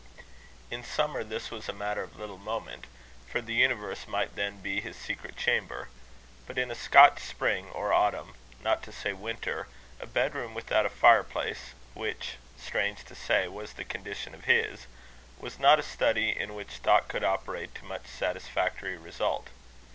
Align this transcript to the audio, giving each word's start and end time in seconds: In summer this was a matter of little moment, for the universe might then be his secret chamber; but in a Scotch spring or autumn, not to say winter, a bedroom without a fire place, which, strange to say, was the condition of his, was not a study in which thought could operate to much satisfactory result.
In 0.71 0.83
summer 0.83 1.23
this 1.23 1.51
was 1.51 1.69
a 1.69 1.73
matter 1.73 2.01
of 2.01 2.15
little 2.17 2.39
moment, 2.39 2.87
for 3.27 3.39
the 3.39 3.53
universe 3.53 4.07
might 4.07 4.35
then 4.35 4.59
be 4.59 4.81
his 4.81 4.95
secret 4.97 5.37
chamber; 5.37 5.89
but 6.47 6.57
in 6.57 6.71
a 6.71 6.73
Scotch 6.73 7.19
spring 7.19 7.69
or 7.69 7.93
autumn, 7.93 8.33
not 8.63 8.81
to 8.81 8.91
say 8.91 9.13
winter, 9.13 9.67
a 9.99 10.07
bedroom 10.07 10.55
without 10.55 10.87
a 10.87 10.89
fire 10.89 11.21
place, 11.21 11.75
which, 11.93 12.37
strange 12.57 13.03
to 13.05 13.13
say, 13.13 13.47
was 13.47 13.73
the 13.73 13.85
condition 13.85 14.33
of 14.33 14.45
his, 14.45 14.87
was 15.37 15.59
not 15.59 15.77
a 15.79 15.83
study 15.83 16.31
in 16.35 16.55
which 16.55 16.77
thought 16.77 17.07
could 17.07 17.23
operate 17.23 17.75
to 17.75 17.85
much 17.85 18.07
satisfactory 18.07 18.97
result. 18.97 19.49